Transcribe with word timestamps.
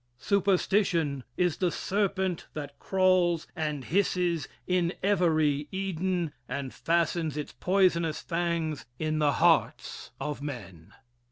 Superstition 0.17 1.23
is 1.37 1.57
the 1.57 1.69
serpent 1.69 2.47
that 2.55 2.79
crawls 2.79 3.45
and 3.55 3.85
hisses 3.85 4.47
in 4.65 4.93
every 5.03 5.67
Eden 5.71 6.33
and 6.49 6.73
fastens 6.73 7.37
its 7.37 7.51
poisonous 7.59 8.19
fangs 8.19 8.87
in 8.97 9.19
the 9.19 9.33
hearts 9.33 10.09
of 10.19 10.41
men. 10.41 10.95